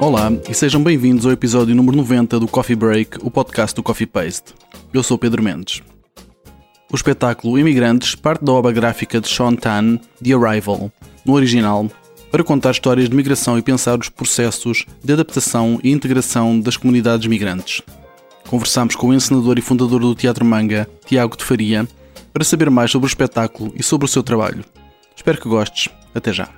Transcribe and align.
Olá 0.00 0.30
e 0.48 0.54
sejam 0.54 0.80
bem-vindos 0.80 1.26
ao 1.26 1.32
episódio 1.32 1.74
número 1.74 1.96
90 1.96 2.38
do 2.38 2.46
Coffee 2.46 2.76
Break, 2.76 3.18
o 3.20 3.32
podcast 3.32 3.74
do 3.74 3.82
Coffee 3.82 4.06
Paste. 4.06 4.54
Eu 4.94 5.02
sou 5.02 5.18
Pedro 5.18 5.42
Mendes. 5.42 5.82
O 6.90 6.94
espetáculo 6.94 7.58
Imigrantes 7.58 8.14
parte 8.14 8.44
da 8.44 8.52
obra 8.52 8.70
gráfica 8.70 9.20
de 9.20 9.28
Sean 9.28 9.56
Tan, 9.56 9.98
The 10.22 10.34
Arrival, 10.34 10.92
no 11.26 11.32
original, 11.32 11.90
para 12.30 12.44
contar 12.44 12.70
histórias 12.70 13.08
de 13.08 13.16
migração 13.16 13.58
e 13.58 13.62
pensar 13.62 13.98
os 13.98 14.08
processos 14.08 14.86
de 15.02 15.12
adaptação 15.12 15.80
e 15.82 15.90
integração 15.90 16.60
das 16.60 16.76
comunidades 16.76 17.26
migrantes. 17.26 17.82
Conversamos 18.48 18.94
com 18.94 19.08
o 19.08 19.14
encenador 19.14 19.58
e 19.58 19.62
fundador 19.62 20.00
do 20.00 20.14
Teatro 20.14 20.44
Manga, 20.44 20.88
Tiago 21.06 21.36
de 21.36 21.42
Faria, 21.42 21.88
para 22.32 22.44
saber 22.44 22.70
mais 22.70 22.92
sobre 22.92 23.06
o 23.06 23.10
espetáculo 23.10 23.72
e 23.74 23.82
sobre 23.82 24.04
o 24.04 24.08
seu 24.08 24.22
trabalho. 24.22 24.64
Espero 25.16 25.40
que 25.40 25.48
gostes. 25.48 25.92
Até 26.14 26.32
já. 26.32 26.48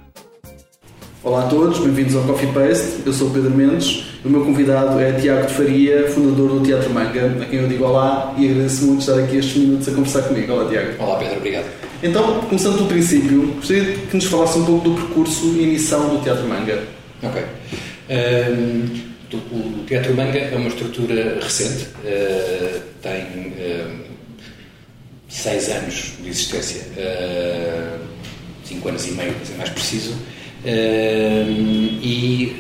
Olá 1.23 1.45
a 1.45 1.48
todos, 1.48 1.80
bem-vindos 1.80 2.16
ao 2.16 2.23
Coffee 2.23 2.51
Paste. 2.51 3.02
Eu 3.05 3.12
sou 3.12 3.28
o 3.28 3.30
Pedro 3.30 3.51
Mendes. 3.51 4.06
O 4.24 4.28
meu 4.30 4.42
convidado 4.42 4.98
é 4.98 5.12
Tiago 5.12 5.47
de 5.48 5.52
Faria, 5.52 6.09
fundador 6.09 6.59
do 6.59 6.61
Teatro 6.65 6.88
Manga, 6.88 7.37
a 7.42 7.45
quem 7.45 7.59
eu 7.59 7.69
digo 7.69 7.84
olá 7.84 8.34
e 8.38 8.48
agradeço 8.48 8.87
muito 8.87 9.01
estar 9.01 9.19
aqui 9.19 9.37
estes 9.37 9.55
minutos 9.59 9.87
a 9.87 9.91
conversar 9.92 10.23
comigo. 10.23 10.51
Olá, 10.51 10.70
Tiago. 10.70 10.95
Olá, 10.98 11.19
Pedro, 11.19 11.37
obrigado. 11.37 11.66
Então, 12.02 12.41
começando 12.41 12.77
pelo 12.77 12.88
princípio, 12.88 13.48
gostaria 13.56 13.97
que 13.98 14.16
nos 14.16 14.25
falasse 14.25 14.59
um 14.61 14.64
pouco 14.64 14.88
do 14.88 14.95
percurso 14.95 15.45
e 15.59 15.66
missão 15.66 16.09
do 16.09 16.25
Teatro 16.25 16.48
Manga. 16.48 16.84
Ok. 17.23 17.42
Um, 18.09 19.78
o 19.78 19.84
Teatro 19.84 20.14
Manga 20.14 20.39
é 20.39 20.56
uma 20.56 20.69
estrutura 20.69 21.39
recente, 21.42 21.84
uh, 22.02 22.80
tem 23.02 23.25
uh, 23.25 24.00
seis 25.28 25.69
anos 25.69 26.14
de 26.23 26.30
existência, 26.30 26.80
uh, 26.97 27.98
cinco 28.64 28.89
anos 28.89 29.06
e 29.06 29.11
meio, 29.11 29.34
para 29.34 29.45
ser 29.45 29.56
mais 29.58 29.69
preciso 29.69 30.14
e 30.64 32.56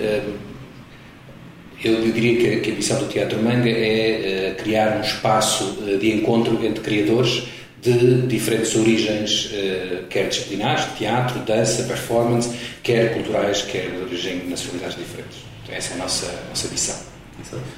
eu 1.82 2.12
diria 2.12 2.60
que, 2.60 2.70
a 2.70 2.74
missão 2.74 2.98
do 2.98 3.06
Teatro 3.06 3.42
Manga 3.42 3.68
é 3.68 4.52
uh, 4.52 4.62
criar 4.62 4.98
um 4.98 5.00
espaço 5.00 5.78
uh, 5.80 5.98
de 5.98 6.12
encontro 6.12 6.58
entre 6.64 6.82
criadores 6.82 7.44
de 7.80 8.22
diferentes 8.26 8.76
origens, 8.76 9.46
uh, 9.46 10.06
quer 10.10 10.28
disciplinares, 10.28 10.84
teatro, 10.98 11.40
dança, 11.40 11.84
performance, 11.84 12.50
quer 12.82 13.14
culturais, 13.14 13.62
quer 13.62 13.90
de 13.90 13.96
origem 14.02 14.42
nacionalidades 14.48 14.98
diferentes. 14.98 15.38
Então, 15.64 15.74
essa 15.74 15.92
é 15.92 15.94
a 15.94 15.98
nossa, 15.98 16.26
a 16.26 16.48
nossa 16.50 16.68
missão. 16.68 16.96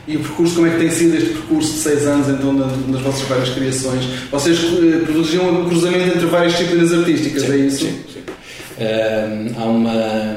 E 0.09 0.17
o 0.17 0.21
percurso, 0.21 0.57
como 0.57 0.67
é 0.67 0.71
que 0.71 0.79
tem 0.79 0.91
sido 0.91 1.17
este 1.17 1.31
percurso 1.31 1.73
de 1.73 1.79
seis 1.79 2.05
anos, 2.05 2.29
então, 2.29 2.53
nas 2.53 3.01
vossas 3.01 3.23
várias 3.29 3.51
criações? 3.51 4.05
Vocês 4.29 4.59
produziam 5.05 5.49
um 5.63 5.69
cruzamento 5.69 6.17
entre 6.17 6.27
várias 6.27 6.55
disciplinas 6.55 6.93
artísticas, 6.93 7.43
sim, 7.45 7.53
é 7.53 7.57
isso? 7.57 7.85
Sim. 7.85 8.12
Uh, 8.83 9.61
há 9.61 9.65
uma 9.65 10.37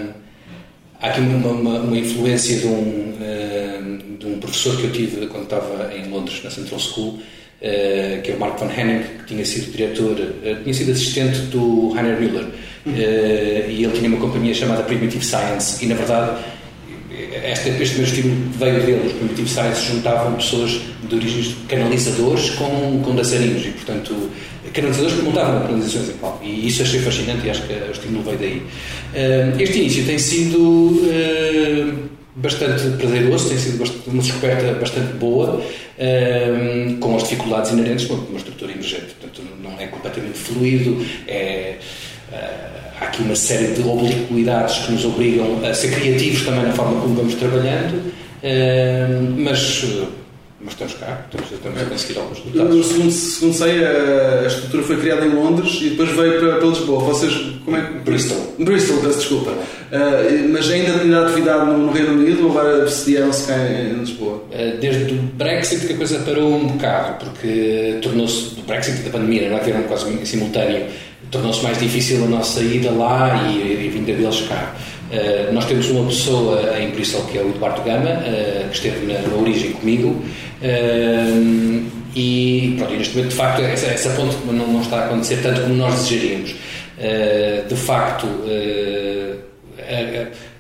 há 1.02 1.08
aqui 1.08 1.20
uma, 1.20 1.50
uma, 1.50 1.80
uma 1.80 1.98
influência 1.98 2.60
de 2.60 2.68
um, 2.68 3.14
uh, 3.20 4.18
de 4.20 4.26
um 4.28 4.38
professor 4.38 4.78
que 4.78 4.84
eu 4.84 4.92
tive 4.92 5.26
quando 5.26 5.46
estava 5.46 5.92
em 5.96 6.08
Londres 6.10 6.44
na 6.44 6.52
Central 6.52 6.80
School 6.80 7.14
uh, 7.14 8.22
que 8.22 8.32
é 8.32 8.36
o 8.36 8.40
Mark 8.40 8.60
van 8.60 8.70
Henning 8.72 9.02
que 9.18 9.26
tinha 9.26 9.44
sido 9.44 9.72
diretor 9.72 10.16
tinha 10.62 10.74
sido 10.76 10.92
assistente 10.92 11.40
do 11.48 11.92
Heiner 11.98 12.20
Müller. 12.20 12.46
E 12.86 13.84
ele 13.84 13.94
tinha 13.94 14.08
uma 14.08 14.20
companhia 14.20 14.54
chamada 14.54 14.84
Primitive 14.84 15.26
Science 15.26 15.84
e 15.84 15.88
na 15.88 15.96
verdade 15.96 16.40
este, 17.52 17.70
este 17.82 17.96
meu 17.96 18.06
estímulo 18.06 18.36
veio 18.58 18.80
dele. 18.82 19.08
Os 19.08 19.14
Primitive 19.14 19.50
Science 19.50 19.86
juntavam 19.86 20.34
pessoas 20.34 20.82
de 21.08 21.16
origens 21.16 21.56
canalizadores 21.68 22.50
com, 22.52 23.02
com 23.04 23.16
dançarinos 23.16 23.66
e, 23.66 23.70
portanto, 23.70 24.30
canalizadores 24.74 25.16
que 25.16 25.22
montavam 25.24 25.62
canalizações 25.62 26.10
em 26.10 26.14
palco. 26.14 26.44
E 26.44 26.68
isso 26.68 26.82
achei 26.82 27.00
fascinante 27.00 27.46
e 27.46 27.50
acho 27.50 27.62
que 27.64 27.74
o 27.74 27.92
estímulo 27.92 28.24
veio 28.24 28.38
daí. 28.38 28.58
Uh, 28.58 29.62
este 29.62 29.80
início 29.80 30.06
tem 30.06 30.18
sido 30.18 30.60
uh, 30.60 32.10
bastante 32.36 32.90
prazeroso, 32.98 33.50
tem 33.50 33.58
sido 33.58 33.84
uma 34.08 34.22
descoberta 34.22 34.74
bastante 34.74 35.14
boa, 35.14 35.62
uh, 35.62 36.98
com 37.00 37.16
as 37.16 37.24
dificuldades 37.24 37.72
inerentes 37.72 38.06
com 38.06 38.16
uma 38.16 38.38
estrutura 38.38 38.72
emergente. 38.72 39.16
Portanto, 39.20 39.42
não 39.64 39.80
é 39.80 39.88
completamente 39.88 40.38
fluido, 40.38 41.06
é 41.28 41.78
há 43.00 43.06
aqui 43.06 43.22
uma 43.22 43.36
série 43.36 43.74
de 43.74 43.82
obliquidades 43.82 44.86
que 44.86 44.92
nos 44.92 45.06
obrigam 45.06 45.60
a 45.66 45.74
ser 45.74 45.92
criativos 45.92 46.44
também 46.44 46.64
na 46.64 46.74
forma 46.74 47.02
como 47.02 47.16
vamos 47.16 47.36
trabalhando, 47.36 48.14
mas 49.38 49.84
mas 50.66 50.74
estamos 50.74 50.94
cá, 50.96 51.26
estamos, 51.26 51.52
estamos 51.52 51.80
a 51.80 51.86
conseguir 51.86 52.20
alguns 52.20 52.40
resultados. 52.40 52.88
Segundo, 52.88 53.12
segundo 53.12 53.54
sei, 53.54 53.86
a, 53.86 54.48
estrutura 54.48 54.82
foi 54.82 54.98
criada 54.98 55.24
em 55.24 55.30
Londres 55.30 55.78
e 55.80 55.90
depois 55.92 56.10
veio 56.10 56.40
para, 56.40 56.56
para 56.56 56.68
Lisboa. 56.68 57.04
Vocês, 57.04 57.34
como 57.64 57.78
é 57.78 57.82
que... 57.82 58.00
Bristol. 58.00 58.56
Bristol, 58.58 58.98
peço 58.98 59.20
desculpa. 59.20 59.52
Uh, 59.52 60.50
mas 60.52 60.68
ainda 60.72 60.98
tinha 60.98 61.22
atividade 61.22 61.68
no, 61.68 61.78
no, 61.78 61.92
Reino 61.92 62.14
Unido 62.14 62.46
ou 62.46 62.58
agora 62.58 62.88
sediaram-se 62.90 63.48
cá 63.48 63.56
em, 63.58 63.94
Lisboa? 64.00 64.44
Uh, 64.52 64.78
desde 64.82 65.14
o 65.14 65.18
Brexit 65.18 65.86
que 65.86 65.94
a 65.94 65.98
coisa 65.98 66.18
parou 66.20 66.56
um 66.56 66.68
bocado, 66.70 67.24
porque 67.24 68.00
tornou-se, 68.02 68.56
do 68.56 68.64
Brexit 68.64 69.02
e 69.02 69.04
da 69.04 69.12
pandemia, 69.12 69.50
não 69.50 69.58
é 69.58 69.60
que 69.60 69.70
eram 69.70 69.84
quase 69.84 70.26
simultâneo, 70.26 70.88
tornou-se 71.36 71.64
mais 71.64 71.78
difícil 71.78 72.24
a 72.24 72.28
nossa 72.28 72.62
ida 72.62 72.92
lá 72.92 73.50
e, 73.50 73.90
vinda 73.90 74.14
deles 74.14 74.42
cá. 74.48 74.74
Uh, 75.12 75.54
nós 75.54 75.66
temos 75.66 75.90
uma 75.90 76.08
pessoa 76.08 76.80
em 76.80 76.90
Bristol 76.90 77.24
que 77.26 77.38
é 77.38 77.42
o 77.42 77.50
Eduardo 77.50 77.82
Gama, 77.84 78.10
uh, 78.10 78.70
que 78.70 78.76
esteve 78.76 79.06
na, 79.06 79.20
na 79.20 79.36
origem 79.36 79.72
comigo, 79.74 80.10
uh, 80.10 81.86
e, 82.16 82.76
pronto, 82.78 82.94
e 82.94 82.98
neste 82.98 83.16
momento, 83.16 83.32
de 83.32 83.36
facto, 83.36 83.62
essa, 83.62 83.88
essa 83.88 84.10
ponte 84.12 84.36
não, 84.46 84.54
não, 84.54 84.82
está 84.82 85.02
a 85.02 85.06
acontecer 85.06 85.38
tanto 85.44 85.62
como 85.62 85.76
nós 85.76 85.94
desejaríamos. 85.96 86.56
de 87.68 87.76
facto, 87.76 88.26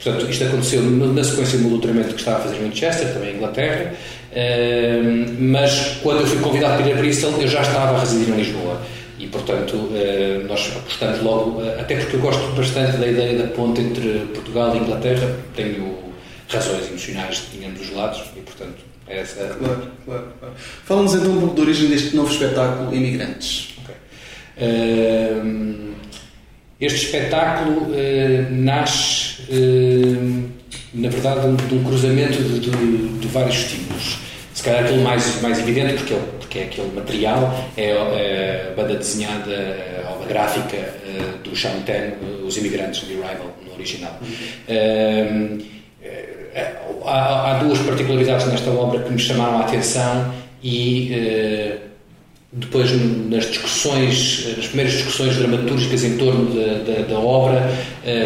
portanto, 0.03 0.29
isto 0.29 0.43
aconteceu 0.43 0.81
na 0.81 1.23
sequência 1.23 1.57
do 1.59 1.69
doutoramento 1.69 2.09
que 2.09 2.19
estava 2.19 2.39
a 2.39 2.41
fazer 2.41 2.57
em 2.57 2.63
Manchester, 2.63 3.13
também 3.13 3.31
em 3.31 3.35
Inglaterra, 3.37 3.93
mas 5.39 5.97
quando 6.03 6.19
eu 6.19 6.27
fui 6.27 6.39
convidado 6.39 6.75
para 6.75 6.91
ir 6.91 6.93
a 6.93 6.97
Bristol, 6.97 7.31
eu 7.39 7.47
já 7.47 7.61
estava 7.61 7.95
a 7.95 7.99
residir 8.01 8.33
em 8.33 8.37
Lisboa. 8.37 8.81
E, 9.17 9.27
portanto, 9.27 9.89
eh, 9.93 10.43
nós 10.45 10.73
apostamos 10.75 11.21
logo, 11.21 11.61
eh, 11.63 11.79
até 11.79 11.95
porque 11.95 12.17
eu 12.17 12.19
gosto 12.19 12.43
bastante 12.53 12.97
da 12.97 13.07
ideia 13.07 13.37
da 13.37 13.47
ponte 13.47 13.79
entre 13.79 14.27
Portugal 14.33 14.75
e 14.75 14.79
Inglaterra, 14.79 15.37
tenho 15.55 15.97
razões 16.49 16.89
emocionais 16.89 17.43
de 17.51 17.65
ambos 17.65 17.81
os 17.81 17.95
lados 17.95 18.23
e, 18.35 18.41
portanto, 18.41 18.83
é 19.07 19.21
essa. 19.21 19.55
Claro, 19.57 19.87
claro. 20.03 20.27
claro. 20.39 20.53
Fala-nos 20.57 21.15
então 21.15 21.31
um 21.31 21.39
pouco 21.39 21.55
da 21.55 21.61
origem 21.61 21.89
deste 21.89 22.15
novo 22.15 22.29
espetáculo 22.29 22.93
Imigrantes. 22.93 23.69
Okay. 23.83 23.95
Uh, 24.67 25.95
este 26.81 27.05
espetáculo 27.05 27.87
nasce, 28.51 29.43
na 30.93 31.07
verdade, 31.07 31.55
de 31.55 31.75
um, 31.75 31.83
cruzamento 31.85 32.43
de, 32.43 32.59
de, 32.59 33.07
de 33.19 33.27
vários 33.29 33.55
estímulos 33.55 34.24
calhar 34.65 34.83
aquele 34.83 35.01
mais, 35.01 35.41
mais 35.41 35.59
evidente, 35.59 35.93
porque 35.93 36.13
é, 36.13 36.19
porque 36.39 36.59
é 36.59 36.63
aquele 36.63 36.91
material, 36.93 37.53
é, 37.77 37.89
é 37.91 38.69
a 38.71 38.75
banda 38.75 38.95
desenhada, 38.95 39.51
a 40.05 40.11
obra 40.11 40.27
gráfica 40.27 40.75
uh, 40.77 41.37
do 41.47 41.55
Sean 41.55 41.81
Ten, 41.85 42.13
Os 42.45 42.57
Imigrantes 42.57 43.07
de 43.07 43.13
Arrival, 43.13 43.55
no 43.65 43.73
original. 43.73 44.19
Uhum. 44.69 45.59
Uh, 45.59 47.05
há, 47.05 47.51
há, 47.51 47.63
duas 47.63 47.79
particularidades 47.79 48.47
nesta 48.47 48.71
obra 48.71 49.03
que 49.03 49.11
me 49.11 49.19
chamaram 49.19 49.59
a 49.59 49.61
atenção 49.61 50.33
e 50.63 51.79
depois 52.51 52.89
nas 53.29 53.45
discussões, 53.45 54.55
nas 54.57 54.67
primeiras 54.67 54.93
discussões 54.93 55.35
dramatúrgicas 55.35 56.03
em 56.03 56.17
torno 56.17 56.55
da, 56.55 56.93
da, 56.93 57.01
da 57.01 57.19
obra, 57.19 57.69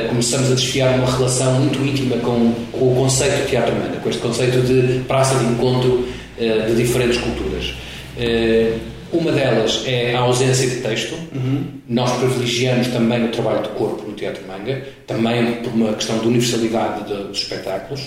começamos 0.08 0.52
a 0.52 0.56
desfiar 0.56 0.94
uma 0.96 1.12
relação 1.12 1.54
muito 1.56 1.80
íntima 1.80 2.16
com, 2.18 2.54
com 2.72 2.94
o 2.94 2.96
conceito 2.96 3.44
de 3.44 3.48
teatro 3.50 3.74
humano, 3.74 3.98
com 4.02 4.10
este 4.10 4.22
conceito 4.22 4.62
de 4.62 5.00
praça 5.06 5.38
de 5.40 5.46
encontro 5.46 6.08
eh, 6.08 6.19
de 6.40 6.76
diferentes 6.76 7.18
culturas. 7.18 7.74
Eh, 8.18 8.78
uma 9.12 9.32
delas 9.32 9.84
é 9.88 10.14
a 10.14 10.20
ausência 10.20 10.68
de 10.70 10.78
texto. 10.78 11.16
Uhum. 11.34 11.64
Nós 11.88 12.12
privilegiamos 12.20 12.88
também 12.90 13.26
o 13.26 13.30
trabalho 13.30 13.64
de 13.64 13.70
corpo 13.70 14.08
no 14.08 14.14
Teatro 14.14 14.46
Manga, 14.48 14.84
também 15.08 15.54
por 15.64 15.74
uma 15.74 15.94
questão 15.94 16.20
de 16.20 16.28
universalidade 16.28 17.08
de, 17.08 17.24
dos 17.24 17.40
espetáculos. 17.40 18.02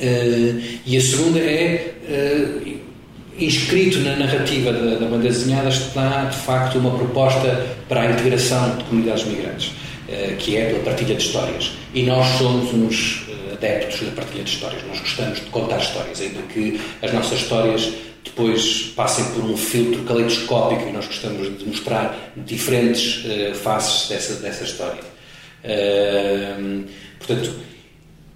Uh, 0.00 0.62
e 0.84 0.96
a 0.96 1.00
segunda 1.00 1.38
é, 1.38 1.94
inscrito 3.38 3.98
na 4.00 4.16
narrativa 4.16 4.72
da, 4.72 4.96
da, 4.96 5.06
banda 5.06 5.28
desenhada, 5.28 5.68
está 5.68 6.24
de 6.24 6.36
facto 6.38 6.78
uma 6.78 6.96
proposta 6.96 7.66
para 7.88 8.02
a 8.02 8.10
integração 8.12 8.76
de 8.78 8.84
comunidades 8.84 9.24
migrantes, 9.26 9.72
que 10.38 10.56
é 10.56 10.66
pela 10.66 10.82
partilha 10.82 11.14
de 11.14 11.22
histórias. 11.22 11.72
E 11.94 12.02
nós 12.02 12.26
somos 12.38 12.72
uns 12.72 13.25
adeptos 13.56 14.00
da 14.00 14.12
partilha 14.12 14.44
de 14.44 14.50
histórias. 14.50 14.82
Nós 14.86 15.00
gostamos 15.00 15.40
de 15.40 15.46
contar 15.46 15.78
histórias, 15.78 16.20
ainda 16.20 16.42
que 16.42 16.80
as 17.02 17.12
nossas 17.12 17.40
histórias 17.40 17.92
depois 18.26 18.92
passem 18.94 19.24
por 19.26 19.44
um 19.44 19.56
filtro 19.56 20.02
caleidoscópico 20.02 20.88
e 20.88 20.92
nós 20.92 21.06
gostamos 21.06 21.58
de 21.58 21.64
mostrar 21.64 22.32
diferentes 22.36 23.24
uh, 23.24 23.54
faces 23.54 24.08
dessa, 24.08 24.34
dessa 24.42 24.64
história. 24.64 25.00
Uh, 25.64 26.84
portanto, 27.18 27.54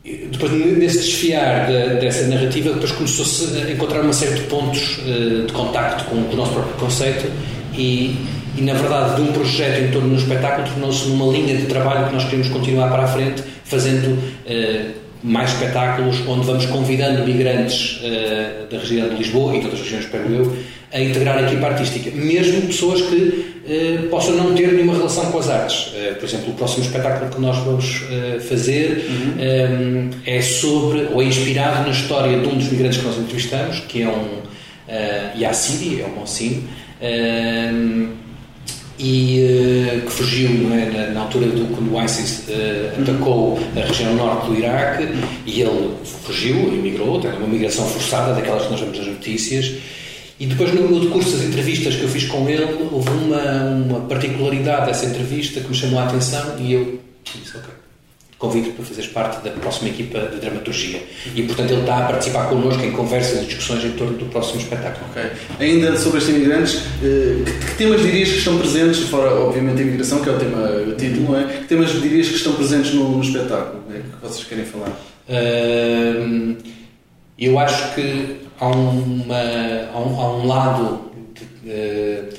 depois 0.02 0.52
nesse 0.78 0.98
desfiar 0.98 1.66
de, 1.66 2.00
dessa 2.00 2.26
narrativa, 2.28 2.72
depois 2.72 2.92
começou-se 2.92 3.56
a 3.60 3.70
encontrar 3.70 4.00
uma 4.00 4.12
série 4.12 4.34
de 4.34 4.42
pontos 4.42 4.98
uh, 4.98 5.46
de 5.46 5.52
contacto 5.52 6.04
com, 6.04 6.22
com, 6.24 6.32
o 6.32 6.36
nosso 6.36 6.52
próprio 6.52 6.74
conceito 6.76 7.30
e, 7.74 8.16
e, 8.56 8.62
na 8.62 8.74
verdade, 8.74 9.16
de 9.16 9.22
um 9.22 9.32
projeto 9.32 9.82
em 9.82 9.90
torno 9.90 10.08
do 10.10 10.16
espetáculo 10.16 10.66
tornou-se 10.68 11.08
numa 11.08 11.30
linha 11.30 11.56
de 11.56 11.66
trabalho 11.66 12.06
que 12.08 12.14
nós 12.14 12.24
queremos 12.24 12.48
continuar 12.48 12.90
para 12.90 13.02
a 13.02 13.08
frente, 13.08 13.42
fazendo 13.64 14.14
uh, 14.14 14.99
mais 15.22 15.50
espetáculos 15.52 16.26
onde 16.26 16.46
vamos 16.46 16.66
convidando 16.66 17.24
migrantes 17.24 18.00
uh, 18.00 18.66
da 18.70 18.78
região 18.78 19.08
de 19.08 19.16
Lisboa 19.16 19.54
e 19.56 19.60
de 19.60 19.66
outras 19.66 19.82
regiões, 19.82 20.04
espero 20.04 20.32
eu, 20.32 20.56
a 20.92 21.00
integrar 21.00 21.38
a 21.38 21.42
equipa 21.42 21.66
artística. 21.66 22.10
Mesmo 22.10 22.62
pessoas 22.62 23.02
que 23.02 23.14
uh, 23.14 24.08
possam 24.08 24.34
não 24.34 24.54
ter 24.54 24.72
nenhuma 24.72 24.94
relação 24.94 25.30
com 25.30 25.38
as 25.38 25.48
artes. 25.48 25.88
Uh, 25.88 26.14
por 26.16 26.24
exemplo, 26.24 26.50
o 26.50 26.54
próximo 26.54 26.84
espetáculo 26.84 27.30
que 27.30 27.40
nós 27.40 27.56
vamos 27.58 28.02
fazer 28.48 29.06
uhum. 29.08 30.08
um, 30.08 30.10
é 30.26 30.40
sobre, 30.40 31.08
ou 31.12 31.22
é 31.22 31.24
inspirado 31.24 31.84
na 31.84 31.90
história 31.90 32.38
de 32.38 32.46
um 32.46 32.56
dos 32.56 32.70
migrantes 32.70 32.98
que 32.98 33.04
nós 33.04 33.18
entrevistamos, 33.18 33.80
que 33.80 34.02
é 34.02 34.08
um 34.08 34.10
uh, 34.10 35.38
Yassiri, 35.38 36.00
é 36.02 36.06
o 36.06 36.10
Monsim 36.10 36.66
e 39.02 39.96
uh, 39.96 40.00
que 40.02 40.12
fugiu 40.12 40.50
é, 40.74 40.90
na, 40.90 41.06
na, 41.14 41.20
altura 41.22 41.46
do 41.46 41.74
quando 41.74 41.94
o 41.94 42.04
ISIS 42.04 42.44
uh, 42.48 43.00
atacou 43.00 43.58
a 43.74 43.86
região 43.86 44.14
norte 44.14 44.48
do 44.48 44.58
Iraque 44.58 45.08
e 45.46 45.62
ele 45.62 45.94
fugiu, 46.04 46.56
emigrou, 46.68 47.18
teve 47.18 47.38
uma 47.38 47.48
migração 47.48 47.86
forçada 47.86 48.34
daquelas 48.34 48.64
que 48.64 48.70
nós 48.70 48.80
vemos 48.80 48.98
nas 48.98 49.06
notícias 49.06 49.72
e 50.38 50.44
depois 50.44 50.74
no 50.74 50.86
meu 50.86 51.10
curso 51.10 51.30
das 51.30 51.46
entrevistas 51.46 51.96
que 51.96 52.02
eu 52.02 52.08
fiz 52.10 52.24
com 52.26 52.46
ele 52.46 52.88
houve 52.92 53.08
uma, 53.08 53.62
uma 53.70 54.00
particularidade 54.00 54.86
dessa 54.86 55.06
entrevista 55.06 55.60
que 55.60 55.68
me 55.68 55.74
chamou 55.74 55.98
a 55.98 56.04
atenção 56.04 56.56
e 56.58 56.74
eu 56.74 57.00
disse, 57.24 57.56
ok 57.56 57.80
convido 58.40 58.70
para 58.70 58.86
fazeres 58.86 59.10
parte 59.10 59.44
da 59.44 59.50
próxima 59.50 59.90
equipa 59.90 60.18
de 60.18 60.38
dramaturgia. 60.38 61.02
E, 61.36 61.42
portanto, 61.42 61.72
ele 61.72 61.82
está 61.82 61.98
a 61.98 62.02
participar 62.06 62.48
connosco 62.48 62.82
em 62.82 62.90
conversas 62.90 63.42
e 63.42 63.44
discussões 63.44 63.84
em 63.84 63.90
torno 63.92 64.16
do 64.16 64.24
próximo 64.26 64.58
espetáculo. 64.62 65.06
Ok. 65.10 65.22
Ainda 65.60 65.96
sobre 65.98 66.18
estes 66.18 66.34
imigrantes, 66.34 66.82
eh, 67.02 67.44
que 67.44 67.59
temas 67.80 68.02
dirias 68.02 68.28
que 68.28 68.36
estão 68.36 68.58
presentes, 68.58 69.08
fora, 69.08 69.34
obviamente, 69.34 69.78
a 69.78 69.82
imigração, 69.82 70.20
que 70.20 70.28
é 70.28 70.32
o 70.32 70.38
tema, 70.38 70.68
o 70.86 70.94
título, 70.96 71.32
não 71.32 71.40
é? 71.40 71.44
Que 71.44 71.64
temas 71.64 71.90
dirias 71.92 72.28
que 72.28 72.34
estão 72.34 72.52
presentes 72.52 72.92
no, 72.92 73.08
no 73.08 73.22
espetáculo? 73.22 73.82
É 73.90 74.00
que 74.00 74.04
vocês 74.20 74.46
querem 74.46 74.66
falar? 74.66 75.00
Eu 77.38 77.58
acho 77.58 77.94
que 77.94 78.36
há, 78.60 78.68
uma, 78.68 79.34
há, 79.94 79.98
um, 79.98 80.20
há 80.20 80.36
um 80.36 80.46
lado 80.46 81.10
de, 81.64 82.36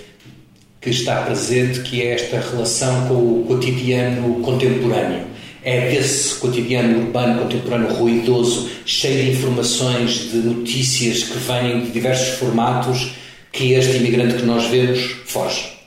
que 0.80 0.92
está 0.92 1.24
presente 1.24 1.80
que 1.80 2.04
é 2.04 2.14
esta 2.14 2.40
relação 2.40 3.08
com 3.08 3.16
o 3.16 3.46
cotidiano 3.48 4.42
contemporâneo 4.42 5.32
é 5.64 5.92
desse 5.92 6.36
cotidiano 6.36 7.00
urbano 7.00 7.42
contemporâneo 7.42 7.94
ruidoso, 7.94 8.70
cheio 8.84 9.26
de 9.26 9.32
informações, 9.32 10.32
de 10.32 10.38
notícias 10.38 11.24
que 11.24 11.38
vêm 11.38 11.82
de 11.82 11.92
diversos 11.92 12.40
formatos, 12.40 13.12
que 13.52 13.74
este 13.74 13.98
imigrante 13.98 14.36
que 14.36 14.44
nós 14.44 14.68
vemos 14.68 15.00
foge. 15.26 15.82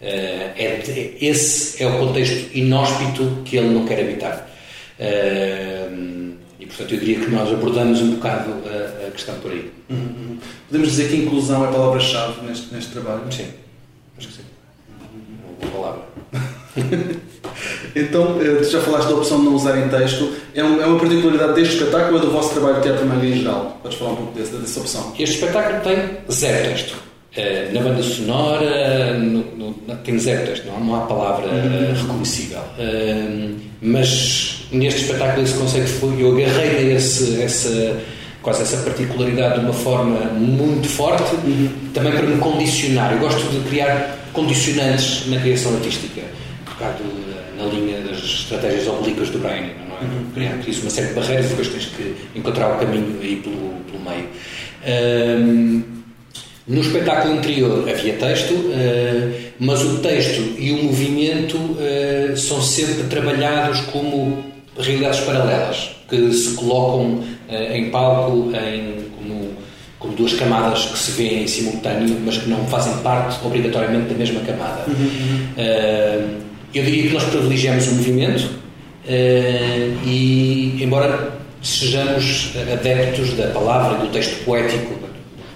Eh, 0.00 0.52
é, 0.56 1.16
esse 1.20 1.82
é 1.82 1.86
o 1.86 1.98
contexto 1.98 2.56
inóspito 2.56 3.42
que 3.44 3.56
ele 3.56 3.68
não 3.68 3.84
quer 3.84 4.00
habitar. 4.00 4.48
Eh, 4.98 5.88
e, 6.58 6.66
portanto, 6.66 6.94
eu 6.94 7.00
diria 7.00 7.20
que 7.20 7.30
nós 7.30 7.50
abordamos 7.52 8.00
um 8.00 8.14
bocado 8.14 8.54
a, 8.66 9.08
a 9.08 9.10
questão 9.10 9.34
por 9.40 9.50
aí. 9.50 9.70
Uhum. 9.90 10.38
Podemos 10.68 10.88
dizer 10.88 11.08
que 11.08 11.16
inclusão 11.16 11.64
é 11.64 11.68
a 11.68 11.72
palavra-chave 11.72 12.46
neste, 12.46 12.72
neste 12.72 12.92
trabalho? 12.92 13.30
Sim, 13.30 13.48
acho 14.16 14.28
que 14.28 14.34
sim. 14.34 14.42
Uma 15.60 15.70
boa 15.70 15.82
palavra. 15.82 17.20
Então, 17.94 18.40
eh, 18.40 18.62
já 18.62 18.80
falaste 18.80 19.08
da 19.08 19.16
opção 19.16 19.38
de 19.38 19.46
não 19.46 19.54
usar 19.54 19.76
em 19.76 19.88
texto. 19.88 20.32
É, 20.54 20.62
uma 20.62 20.98
particularidade 20.98 21.54
deste 21.54 21.74
espetáculo 21.74 22.18
ou 22.18 22.22
é 22.22 22.26
do 22.26 22.30
vosso 22.30 22.54
trabalho 22.54 22.76
de 22.76 22.82
teatro 22.82 23.06
manga 23.06 23.26
em 23.26 23.38
geral? 23.38 23.78
Podes 23.82 23.98
falar 23.98 24.12
um 24.12 24.16
pouco 24.16 24.38
dessa 24.38 24.80
opção? 24.80 25.12
Este 25.18 25.34
espetáculo 25.36 25.80
tem 25.80 26.18
zero 26.30 26.68
texto. 26.68 27.09
Eh, 27.36 27.70
na 27.72 27.80
banda 27.80 28.02
sonora 28.02 29.14
no, 29.14 29.44
no, 29.56 29.96
tem 30.02 30.18
texto, 30.18 30.66
não, 30.66 30.80
não 30.80 30.96
há 30.96 31.00
palavra 31.06 31.46
uhum. 31.46 31.94
reconhecível. 31.94 32.58
mas 33.80 34.66
neste 34.72 35.02
espetáculo 35.02 35.44
esse 35.44 35.54
conceito 35.54 35.88
foi, 35.88 36.20
eu 36.20 36.36
agarrei 36.36 36.92
a 36.92 36.96
esse, 36.96 37.40
essa, 37.40 38.00
quase 38.42 38.62
essa 38.62 38.78
particularidade 38.78 39.60
de 39.60 39.64
uma 39.64 39.72
forma 39.72 40.18
muito 40.32 40.88
forte, 40.88 41.34
uhum. 41.36 41.68
também 41.94 42.12
para 42.12 42.22
me 42.22 42.38
condicionar. 42.38 43.12
Eu 43.12 43.20
gosto 43.20 43.48
de 43.48 43.60
criar 43.68 44.18
condicionantes 44.32 45.28
na 45.28 45.38
criação 45.40 45.74
artística 45.74 46.22
bocado 46.80 47.04
na 47.58 47.64
linha 47.66 48.00
das 48.00 48.18
estratégias 48.18 48.88
oblíquas 48.88 49.28
do 49.28 49.38
Brian, 49.38 49.74
não 49.86 49.96
é? 49.96 50.00
Uhum. 50.00 50.30
Criar 50.34 50.56
isso 50.66 50.80
uma 50.80 50.90
série 50.90 51.08
de 51.08 51.14
barreiras 51.14 51.46
e 51.46 51.48
depois 51.50 51.68
tens 51.68 51.86
que 51.86 52.14
encontrar 52.34 52.74
o 52.74 52.78
caminho 52.78 53.18
aí 53.20 53.36
pelo, 53.36 53.74
pelo 53.84 54.02
meio. 54.02 54.28
No 56.66 56.80
espetáculo 56.80 57.34
anterior 57.34 57.88
havia 57.88 58.12
texto, 58.14 58.52
uh, 58.52 59.32
mas 59.58 59.82
o 59.82 59.98
texto 59.98 60.54
e 60.58 60.70
o 60.72 60.84
movimento 60.84 61.56
uh, 61.56 62.36
são 62.36 62.60
sempre 62.60 63.04
trabalhados 63.04 63.80
como 63.92 64.44
realidades 64.78 65.20
paralelas, 65.20 65.90
que 66.08 66.32
se 66.32 66.54
colocam 66.54 67.14
uh, 67.14 67.74
em 67.74 67.90
palco 67.90 68.52
em, 68.54 69.04
como, 69.16 69.48
como, 69.98 70.14
duas 70.14 70.34
camadas 70.34 70.84
que 70.84 70.98
se 70.98 71.10
vêem 71.12 71.44
em 71.44 71.46
simultâneo, 71.46 72.18
mas 72.24 72.38
que 72.38 72.48
não 72.48 72.66
fazem 72.66 72.94
parte 72.98 73.38
obrigatoriamente 73.44 74.12
da 74.12 74.14
mesma 74.14 74.40
camada. 74.40 74.84
Uhum. 74.86 76.40
Eu 76.72 76.84
diria 76.84 77.08
que 77.08 77.14
nós 77.14 77.24
privilegiamos 77.24 77.88
o 77.88 77.94
movimento 77.94 78.48
e, 80.06 80.78
embora 80.80 81.32
sejamos 81.60 82.52
adeptos 82.72 83.32
da 83.32 83.48
palavra 83.48 83.98
e 83.98 84.06
do 84.06 84.12
texto 84.12 84.44
poético, 84.44 84.94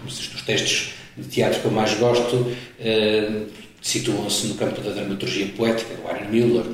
dos 0.05 0.43
textos 0.45 0.94
de 1.17 1.29
teatro 1.29 1.61
que 1.61 1.67
eu 1.67 1.71
mais 1.71 1.95
gosto, 1.95 2.37
uh, 2.37 3.47
situam-se 3.81 4.47
no 4.49 4.55
campo 4.55 4.81
da 4.81 4.91
dramaturgia 4.91 5.47
poética, 5.57 5.95
do 5.95 6.09
Aaron 6.09 6.29
Miller, 6.31 6.65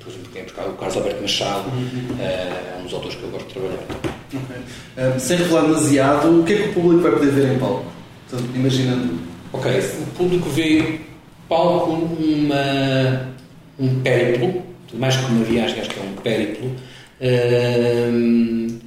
por 0.00 0.08
exemplo, 0.08 0.30
quem 0.32 0.42
é 0.42 0.44
o 0.44 0.72
Carlos 0.74 0.96
Alberto 0.96 1.22
Machado, 1.22 1.68
uhum. 1.70 2.16
uh, 2.16 2.22
é 2.22 2.78
um 2.80 2.84
dos 2.84 2.94
autores 2.94 3.16
que 3.16 3.22
eu 3.22 3.30
gosto 3.30 3.46
de 3.48 3.54
trabalhar. 3.54 3.84
Okay. 4.32 5.14
Um, 5.14 5.18
sem 5.18 5.36
revelar 5.36 5.62
demasiado, 5.62 6.40
o 6.40 6.44
que 6.44 6.52
é 6.52 6.56
que 6.62 6.68
o 6.68 6.72
público 6.74 7.02
vai 7.02 7.12
poder 7.12 7.30
ver 7.30 7.54
em 7.54 7.58
palco? 7.58 7.86
Portanto, 8.28 8.50
imaginando. 8.54 9.18
Ok, 9.52 9.78
o 9.78 10.06
público 10.16 10.50
vê 10.50 10.78
em 10.80 11.00
palco 11.48 11.92
uma 11.92 13.36
um 13.78 14.00
périplo, 14.00 14.62
mais 14.94 15.16
que 15.16 15.26
uma 15.26 15.44
viagem, 15.44 15.80
acho 15.80 15.90
que 15.90 16.00
é 16.00 16.02
um 16.02 16.14
périplo, 16.16 16.72
uh, 17.20 18.78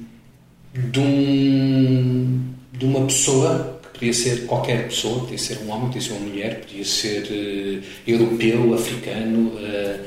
de, 0.74 1.00
um, 1.00 2.40
de 2.72 2.84
uma 2.84 3.06
pessoa 3.06 3.79
podia 4.00 4.14
ser 4.14 4.46
qualquer 4.46 4.88
pessoa, 4.88 5.20
podia 5.20 5.36
ser 5.36 5.58
um 5.58 5.70
homem, 5.70 5.88
podia 5.88 6.00
ser 6.00 6.12
uma 6.12 6.20
mulher, 6.20 6.60
podia 6.60 6.84
ser 6.84 7.22
uh, 7.22 7.82
europeu, 8.06 8.72
africano. 8.72 9.48
Uh, 9.48 10.00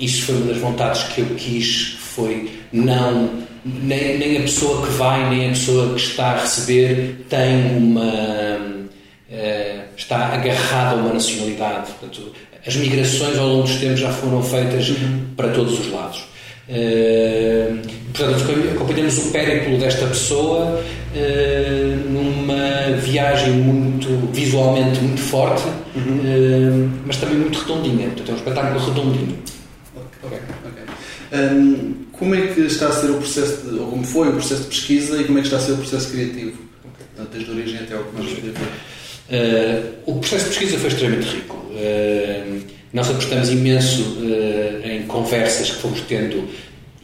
isso 0.00 0.22
foi 0.24 0.34
uma 0.34 0.46
das 0.46 0.58
vontades 0.58 1.04
que 1.04 1.20
eu 1.20 1.26
quis, 1.36 1.96
foi 2.00 2.50
não 2.72 3.30
nem, 3.64 4.18
nem 4.18 4.38
a 4.38 4.40
pessoa 4.40 4.86
que 4.86 4.92
vai 4.94 5.28
nem 5.30 5.46
a 5.46 5.50
pessoa 5.50 5.94
que 5.94 6.00
está 6.00 6.30
a 6.32 6.40
receber 6.40 7.24
tem 7.28 7.76
uma 7.76 8.02
uh, 9.30 9.80
está 9.96 10.28
agarrada 10.28 10.92
a 10.92 10.94
uma 10.94 11.12
nacionalidade. 11.12 11.92
Portanto, 11.92 12.32
as 12.66 12.76
migrações 12.76 13.38
ao 13.38 13.46
longo 13.46 13.62
dos 13.62 13.76
tempos 13.76 14.00
já 14.00 14.12
foram 14.12 14.42
feitas 14.42 14.88
uhum. 14.88 15.26
para 15.36 15.48
todos 15.50 15.78
os 15.78 15.92
lados. 15.92 16.24
Uh, 16.68 17.80
portanto, 18.12 18.44
acompanhamos 18.74 19.18
o 19.18 19.30
périplo 19.30 19.78
desta 19.78 20.06
pessoa 20.06 20.80
uh, 21.14 22.10
numa 22.40 22.96
viagem 22.96 23.52
muito 23.52 24.08
visualmente 24.32 25.00
muito 25.00 25.20
forte, 25.20 25.62
uhum. 25.94 26.84
uh, 26.84 26.90
mas 27.06 27.16
também 27.16 27.38
muito 27.38 27.58
redondinha. 27.58 28.08
Portanto, 28.08 28.28
é 28.28 28.32
um 28.32 28.36
espetáculo 28.36 28.86
redondinho. 28.86 29.38
Okay. 30.22 30.38
Okay. 30.38 31.56
Um, 31.56 31.94
como 32.12 32.34
é 32.34 32.48
que 32.48 32.60
está 32.62 32.88
a 32.88 32.92
ser 32.92 33.10
o 33.10 33.14
processo, 33.14 33.68
de, 33.68 33.78
ou 33.78 33.86
como 33.86 34.04
foi 34.04 34.28
o 34.28 34.32
processo 34.32 34.62
de 34.62 34.68
pesquisa 34.68 35.20
e 35.20 35.24
como 35.24 35.38
é 35.38 35.40
que 35.42 35.46
está 35.46 35.58
a 35.58 35.60
ser 35.60 35.72
o 35.72 35.76
processo 35.76 36.10
criativo? 36.10 36.58
Okay. 36.84 37.06
Portanto, 37.14 37.32
desde 37.32 37.50
a 37.50 37.54
origem 37.54 37.80
até 37.80 37.94
ao 37.94 38.04
que 38.04 38.16
nós 38.16 38.32
ver. 38.32 40.02
o 40.06 40.14
processo 40.18 40.44
de 40.44 40.50
pesquisa 40.50 40.78
foi 40.78 40.88
extremamente 40.88 41.28
rico. 41.28 41.56
Uh, 41.56 42.60
nós 42.92 43.08
apostamos 43.08 43.50
imenso 43.50 44.02
uh, 44.02 44.86
em 44.86 45.02
conversas 45.06 45.70
que 45.70 45.80
fomos 45.80 46.00
tendo 46.02 46.48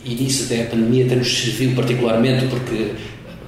e 0.04 0.14
nisso 0.14 0.44
até 0.44 0.62
a 0.62 0.66
pandemia 0.66 1.04
até 1.04 1.16
nos 1.16 1.36
serviu 1.36 1.74
particularmente 1.74 2.46
porque 2.46 2.92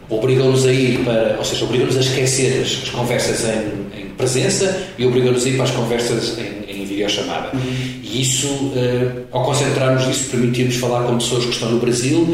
obrigou-nos 0.09 0.67
a 0.67 0.73
ir 0.73 1.05
para, 1.05 1.37
ou 1.38 1.45
seja, 1.45 1.65
obrigou-nos 1.65 1.97
a 1.97 2.00
esquecer 2.00 2.62
as, 2.62 2.83
as 2.83 2.88
conversas 2.91 3.45
em, 3.45 4.00
em, 4.00 4.09
presença 4.11 4.88
e 4.99 5.07
obrigou-nos 5.07 5.45
a 5.45 5.49
ir 5.49 5.55
para 5.55 5.65
as 5.65 5.71
conversas 5.71 6.38
em, 6.38 6.81
em 6.81 6.85
videochamada. 6.85 7.57
Uhum. 7.57 7.61
E 8.03 8.23
isso, 8.23 8.49
uh, 8.49 9.27
ao 9.31 9.45
concentrarmos 9.45 10.07
nisso, 10.07 10.31
permitiu-nos 10.31 10.77
falar 10.77 11.05
com 11.05 11.19
pessoas 11.19 11.45
que 11.45 11.50
estão 11.53 11.71
no 11.71 11.79
Brasil, 11.79 12.27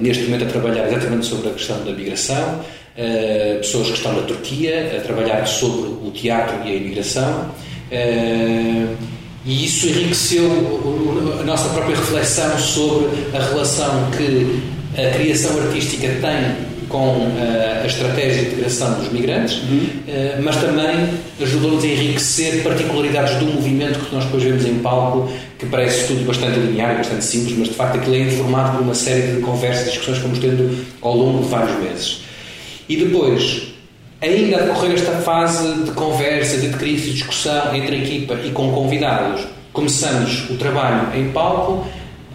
neste 0.00 0.24
momento 0.24 0.44
a 0.44 0.48
trabalhar 0.48 0.88
exatamente 0.88 1.26
sobre 1.26 1.50
a 1.50 1.52
questão 1.52 1.84
da 1.84 1.92
migração, 1.92 2.60
uh, 2.96 3.58
pessoas 3.58 3.88
que 3.88 3.94
estão 3.94 4.12
na 4.14 4.22
Turquia 4.22 4.96
a 4.96 5.00
trabalhar 5.00 5.46
sobre 5.46 5.90
o 6.06 6.10
teatro 6.10 6.66
e 6.66 6.72
a 6.72 6.74
imigração. 6.74 7.50
Uh, 7.90 8.96
e 9.44 9.64
isso 9.64 9.88
enriqueceu 9.88 10.46
a 11.40 11.42
nossa 11.44 11.70
própria 11.70 11.96
reflexão 11.96 12.58
sobre 12.58 13.08
a 13.34 13.42
relação 13.42 14.10
que 14.10 14.62
a 14.96 15.10
criação 15.16 15.60
artística 15.60 16.08
tem 16.08 16.70
com 16.88 17.18
uh, 17.18 17.82
a 17.84 17.86
estratégia 17.86 18.42
de 18.42 18.48
integração 18.48 18.94
dos 18.94 19.12
migrantes, 19.12 19.62
uhum. 19.62 19.78
uh, 19.78 20.42
mas 20.42 20.56
também 20.56 21.08
ajudou-nos 21.40 21.84
a 21.84 21.86
enriquecer 21.86 22.64
particularidades 22.64 23.36
do 23.36 23.46
movimento 23.46 24.00
que 24.00 24.14
nós 24.14 24.24
depois 24.24 24.42
vemos 24.42 24.66
em 24.66 24.74
palco, 24.80 25.30
que 25.58 25.66
parece 25.66 26.08
tudo 26.08 26.26
bastante 26.26 26.58
linear, 26.58 26.96
bastante 26.96 27.24
simples, 27.24 27.56
mas 27.56 27.68
de 27.68 27.74
facto 27.74 27.96
aquilo 27.96 28.16
é 28.16 28.20
informado 28.22 28.76
por 28.76 28.82
uma 28.82 28.94
série 28.94 29.36
de 29.36 29.40
conversas 29.40 29.86
e 29.86 29.90
discussões 29.90 30.16
que 30.16 30.22
fomos 30.24 30.38
tendo 30.40 30.84
ao 31.00 31.16
longo 31.16 31.44
de 31.44 31.48
vários 31.48 31.78
meses. 31.78 32.22
E 32.88 32.96
depois, 32.96 33.68
ainda 34.20 34.56
a 34.56 34.60
decorrer 34.62 34.94
esta 34.94 35.12
fase 35.12 35.84
de 35.84 35.92
conversa, 35.92 36.58
de 36.58 36.70
crise, 36.70 37.10
de 37.10 37.12
discussão 37.12 37.72
entre 37.72 37.94
a 37.94 37.98
equipa 38.00 38.34
e 38.44 38.50
com 38.50 38.72
convidados, 38.72 39.42
começamos 39.72 40.50
o 40.50 40.56
trabalho 40.56 41.16
em 41.16 41.30
palco 41.30 41.86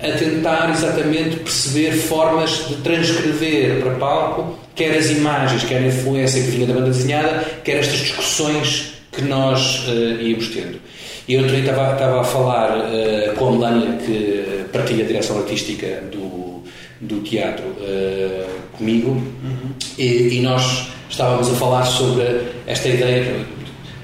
a 0.01 0.11
tentar 0.17 0.69
exatamente 0.71 1.37
perceber 1.37 1.91
formas 1.91 2.67
de 2.67 2.75
transcrever 2.77 3.81
para 3.81 3.91
palco 3.95 4.59
quer 4.75 4.97
as 4.97 5.09
imagens, 5.09 5.63
quer 5.63 5.77
a 5.77 5.87
influência 5.87 6.43
que 6.43 6.51
vinha 6.51 6.67
da 6.67 6.73
banda 6.73 6.87
desenhada, 6.87 7.45
quer 7.63 7.77
estas 7.77 7.99
discussões 7.99 8.95
que 9.11 9.21
nós 9.21 9.87
uh, 9.87 10.21
íamos 10.21 10.49
tendo. 10.49 10.79
E 11.27 11.33
eu 11.33 11.41
outro 11.41 11.55
dia 11.55 11.65
estava, 11.65 11.93
estava 11.93 12.21
a 12.21 12.23
falar 12.23 12.77
uh, 12.77 13.35
com 13.35 13.47
a 13.47 13.51
Melania, 13.53 13.97
que 13.97 14.65
partilha 14.71 15.05
a 15.05 15.07
direção 15.07 15.37
artística 15.39 16.03
do, 16.11 16.61
do 16.99 17.21
teatro 17.21 17.65
uh, 17.65 18.45
comigo, 18.73 19.11
uhum. 19.11 19.71
e, 19.97 20.37
e, 20.37 20.41
nós 20.41 20.89
estávamos 21.09 21.49
a 21.49 21.53
falar 21.55 21.85
sobre 21.85 22.23
esta 22.67 22.89
ideia. 22.89 23.45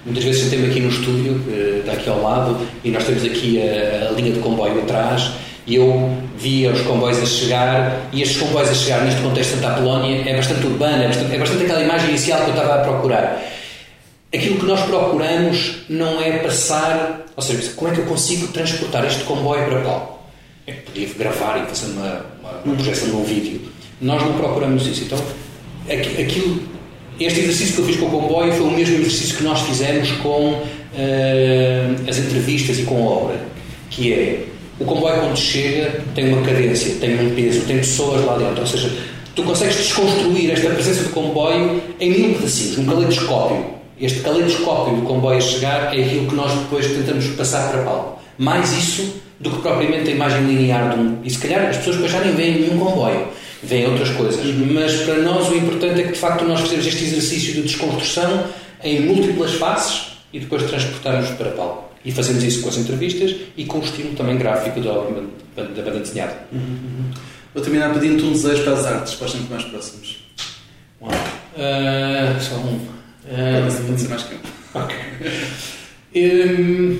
Muitas 0.05 0.23
vezes 0.23 0.43
sentei-me 0.43 0.67
aqui 0.67 0.79
no 0.79 0.89
estúdio, 0.89 1.33
uh, 1.33 1.79
está 1.79 1.91
aqui 1.91 2.09
ao 2.09 2.23
lado, 2.23 2.57
e 2.83 2.89
nós 2.89 3.03
temos 3.03 3.25
aqui 3.25 3.61
a, 3.61 4.07
a 4.07 4.11
linha 4.13 4.31
de 4.31 4.39
comboio 4.39 4.81
atrás, 4.81 5.31
eu 5.67 6.17
via 6.37 6.71
os 6.71 6.81
comboios 6.81 7.19
a 7.19 7.25
chegar, 7.25 8.01
e 8.11 8.21
estes 8.21 8.37
comboios 8.37 8.69
a 8.69 8.73
chegar 8.73 9.03
neste 9.03 9.21
contexto 9.21 9.51
de 9.51 9.55
Santa 9.61 9.73
Apolónia 9.73 10.23
é 10.27 10.35
bastante 10.35 10.65
urbana, 10.65 11.03
é 11.03 11.07
bastante, 11.07 11.35
é 11.35 11.37
bastante 11.37 11.63
aquela 11.63 11.81
imagem 11.81 12.09
inicial 12.09 12.39
que 12.41 12.49
eu 12.49 12.55
estava 12.55 12.75
a 12.75 12.77
procurar. 12.79 13.43
Aquilo 14.33 14.57
que 14.59 14.65
nós 14.65 14.81
procuramos 14.81 15.83
não 15.89 16.21
é 16.21 16.39
passar, 16.39 17.25
ou 17.35 17.43
seja, 17.43 17.71
como 17.75 17.91
é 17.91 17.93
que 17.93 17.99
eu 17.99 18.05
consigo 18.05 18.47
transportar 18.47 19.05
este 19.05 19.23
comboio 19.23 19.65
para 19.65 19.81
palco? 19.81 20.19
É 20.65 20.71
que 20.71 20.81
podia 20.81 21.07
gravar 21.17 21.57
e 21.61 21.65
fazer 21.67 21.91
uma, 21.91 22.25
uma, 22.39 22.51
uma 22.65 22.75
projeção 22.75 23.09
de 23.09 23.15
um 23.15 23.23
vídeo. 23.23 23.61
Nós 23.99 24.23
não 24.23 24.33
procuramos 24.33 24.87
isso. 24.87 25.03
Então, 25.03 25.19
aquilo, 25.89 26.63
este 27.19 27.41
exercício 27.41 27.75
que 27.75 27.81
eu 27.81 27.85
fiz 27.85 27.97
com 27.97 28.05
o 28.05 28.09
comboio 28.09 28.53
foi 28.53 28.65
o 28.65 28.71
mesmo 28.71 28.95
exercício 28.95 29.37
que 29.37 29.43
nós 29.43 29.59
fizemos 29.61 30.09
com 30.23 30.53
uh, 30.53 32.09
as 32.09 32.17
entrevistas 32.17 32.79
e 32.79 32.83
com 32.83 32.95
a 32.95 33.11
obra, 33.11 33.39
que 33.89 34.13
é 34.13 34.45
o 34.81 34.85
comboio, 34.85 35.19
quando 35.19 35.37
chega, 35.37 36.01
tem 36.15 36.33
uma 36.33 36.41
cadência, 36.41 36.95
tem 36.95 37.13
um 37.19 37.35
peso, 37.35 37.61
tem 37.67 37.77
pessoas 37.77 38.25
lá 38.25 38.35
dentro. 38.37 38.61
Ou 38.61 38.67
seja, 38.67 38.91
tu 39.35 39.43
consegues 39.43 39.77
desconstruir 39.77 40.51
esta 40.51 40.69
presença 40.71 41.03
do 41.03 41.09
comboio 41.09 41.81
em 41.99 42.09
mil 42.09 42.33
pedacinhos, 42.33 42.79
um 42.79 42.85
caleidoscópio. 42.85 43.65
Este 43.99 44.21
caleidoscópio 44.21 44.95
do 44.95 45.01
comboio 45.03 45.37
a 45.37 45.41
chegar 45.41 45.95
é 45.95 46.03
aquilo 46.03 46.27
que 46.27 46.35
nós 46.35 46.51
depois 46.51 46.87
tentamos 46.87 47.27
passar 47.27 47.69
para 47.69 47.83
palco. 47.83 48.19
Mais 48.39 48.71
isso 48.75 49.21
do 49.39 49.51
que 49.51 49.61
propriamente 49.61 50.09
a 50.09 50.13
imagem 50.13 50.47
linear 50.47 50.95
de 50.95 50.99
um. 50.99 51.19
E 51.23 51.29
se 51.29 51.37
calhar 51.37 51.69
as 51.69 51.77
pessoas 51.77 51.97
depois 51.97 52.11
já 52.11 52.19
nem 52.21 52.33
veem 52.33 52.61
nenhum 52.61 52.79
comboio, 52.79 53.27
veem 53.61 53.85
outras 53.85 54.09
coisas. 54.09 54.43
Mas 54.55 54.95
para 55.01 55.17
nós 55.17 55.47
o 55.47 55.55
importante 55.55 56.01
é 56.01 56.03
que 56.05 56.13
de 56.13 56.19
facto 56.19 56.43
nós 56.43 56.59
fazemos 56.59 56.87
este 56.87 57.03
exercício 57.03 57.53
de 57.53 57.61
desconstrução 57.61 58.45
em 58.83 59.01
múltiplas 59.01 59.53
faces 59.53 60.13
e 60.33 60.39
depois 60.39 60.63
transportamos 60.63 61.29
para 61.31 61.51
palco. 61.51 61.90
E 62.03 62.11
fazemos 62.11 62.43
isso 62.43 62.61
com 62.61 62.69
as 62.69 62.77
entrevistas 62.77 63.35
e 63.55 63.65
com 63.65 63.79
o 63.79 63.83
estímulo 63.83 64.15
também 64.15 64.37
gráfico 64.37 64.79
da, 64.81 64.91
da 65.63 65.81
banda 65.81 65.99
desenhada. 65.99 66.35
Uhum, 66.51 66.59
uhum. 66.59 67.11
Vou 67.53 67.63
terminar 67.63 67.93
pedindo-te 67.93 68.23
um 68.23 68.31
desejo 68.31 68.63
para 68.63 68.73
as 68.73 68.85
artes, 68.85 69.15
para 69.15 69.27
os 69.27 69.33
tempos 69.33 69.49
mais 69.49 69.63
próximos. 69.65 70.17
Uau. 71.01 71.11
Uh, 71.11 72.41
só 72.41 72.55
um. 72.55 72.75
Uh, 72.75 73.87
pode 73.87 74.01
ser 74.01 74.07
mais 74.07 74.23
que 74.23 74.35
um. 74.35 74.39
Ok. 74.73 74.95
Um, 76.15 76.99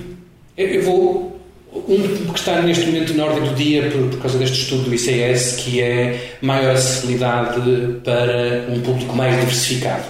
eu 0.58 0.84
vou. 0.84 1.42
Um 1.74 2.34
que 2.34 2.40
está 2.40 2.62
neste 2.62 2.86
momento 2.86 3.14
na 3.14 3.26
ordem 3.26 3.48
do 3.48 3.56
dia 3.56 3.90
por, 3.90 4.10
por 4.10 4.20
causa 4.24 4.38
deste 4.38 4.64
estudo 4.64 4.84
do 4.84 4.94
ICS, 4.94 5.56
que 5.56 5.82
é 5.82 6.38
maior 6.42 6.76
acessibilidade 6.76 7.62
para 8.04 8.66
um 8.70 8.82
público 8.82 9.16
mais 9.16 9.40
diversificado. 9.40 10.04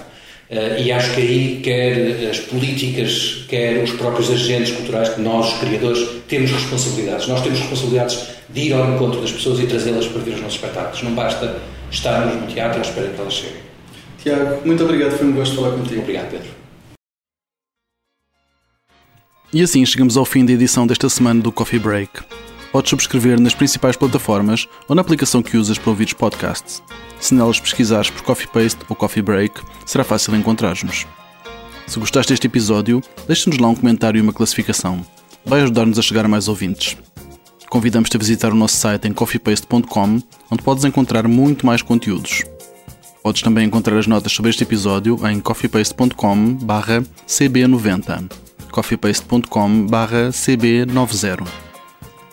Uh, 0.52 0.82
e 0.82 0.92
acho 0.92 1.16
que 1.16 1.22
aí, 1.22 1.62
quer 1.64 2.30
as 2.30 2.40
políticas, 2.42 3.46
quer 3.48 3.82
os 3.82 3.92
próprios 3.92 4.30
agentes 4.30 4.76
culturais, 4.76 5.08
que 5.08 5.22
nós, 5.22 5.54
os 5.54 5.60
criadores, 5.60 6.10
temos 6.28 6.52
responsabilidades. 6.52 7.26
Nós 7.30 7.42
temos 7.42 7.60
responsabilidades 7.60 8.28
de 8.50 8.60
ir 8.60 8.74
ao 8.74 8.94
encontro 8.94 9.22
das 9.22 9.32
pessoas 9.32 9.62
e 9.62 9.66
trazê-las 9.66 10.08
para 10.08 10.22
ver 10.22 10.32
os 10.32 10.42
nossos 10.42 10.56
espetáculos. 10.56 11.04
Não 11.04 11.16
basta 11.16 11.58
estarmos 11.90 12.36
no 12.36 12.48
teatro 12.48 12.80
à 12.80 12.82
espera 12.82 13.08
que 13.08 13.22
elas 13.22 13.34
cheguem. 13.34 13.62
Tiago, 14.22 14.68
muito 14.68 14.84
obrigado, 14.84 15.18
foi 15.18 15.28
um 15.28 15.32
gosto 15.32 15.56
falar 15.56 15.72
contigo. 15.72 16.02
Obrigado, 16.02 16.30
Pedro. 16.32 16.50
E 19.54 19.62
assim 19.62 19.86
chegamos 19.86 20.18
ao 20.18 20.26
fim 20.26 20.46
da 20.46 20.52
edição 20.52 20.86
desta 20.86 21.08
semana 21.08 21.42
do 21.42 21.52
Coffee 21.52 21.80
Break. 21.80 22.12
Podes 22.72 22.90
subscrever 22.90 23.40
nas 23.40 23.54
principais 23.54 23.96
plataformas 23.98 24.68
ou 24.88 24.96
na 24.96 25.02
aplicação 25.02 25.44
que 25.44 25.58
usas 25.58 25.78
para 25.78 25.90
ouvir 25.90 26.06
os 26.06 26.14
podcasts. 26.14 26.82
Se 27.20 27.34
nelas 27.34 27.60
pesquisares 27.60 28.10
por 28.10 28.22
Coffee 28.24 28.48
Paste 28.48 28.80
ou 28.88 28.96
Coffee 28.96 29.22
Break, 29.22 29.62
será 29.86 30.04
fácil 30.04 30.36
encontrar-nos. 30.36 31.06
Se 31.86 32.00
gostaste 32.00 32.32
deste 32.32 32.48
episódio, 32.48 33.02
deixa-nos 33.28 33.60
lá 33.60 33.68
um 33.68 33.76
comentário 33.76 34.18
e 34.18 34.22
uma 34.22 34.32
classificação. 34.32 35.06
Vai 35.46 35.62
ajudar-nos 35.62 36.00
a 36.00 36.02
chegar 36.02 36.24
a 36.24 36.30
mais 36.30 36.48
ouvintes. 36.48 36.96
Convidamos-te 37.70 38.16
a 38.16 38.20
visitar 38.20 38.52
o 38.52 38.56
nosso 38.56 38.78
site 38.78 39.08
em 39.08 39.14
coffeepaste.com, 39.14 40.22
onde 40.50 40.64
podes 40.64 40.86
encontrar 40.86 41.28
muito 41.28 41.66
mais 41.66 41.82
conteúdos. 41.82 42.44
Podes 43.22 43.42
também 43.42 43.68
encontrar 43.68 43.98
as 43.98 44.08
notas 44.08 44.32
sobre 44.32 44.50
este 44.50 44.64
episódio 44.64 45.20
em 45.28 45.40
coffeepaste.com/cb90, 45.40 48.30
coffeepaste.com/cb90. 48.72 51.71